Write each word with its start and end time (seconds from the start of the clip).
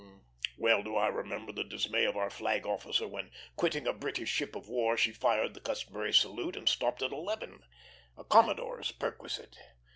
Well 0.57 0.81
do 0.81 0.95
I 0.95 1.09
remember 1.09 1.51
the 1.51 1.63
dismay 1.63 2.05
of 2.05 2.17
our 2.17 2.31
flag 2.31 2.65
officer 2.65 3.07
when, 3.07 3.29
quitting 3.55 3.85
a 3.85 3.93
British 3.93 4.29
ship 4.31 4.55
of 4.55 4.67
war, 4.67 4.97
she 4.97 5.11
fired 5.11 5.53
the 5.53 5.59
customary 5.61 6.11
salute, 6.11 6.55
and 6.55 6.67
stopped 6.67 7.03
at 7.03 7.11
eleven 7.11 7.61
a 8.17 8.23
commodore's 8.23 8.91
perquisite. 8.91 9.59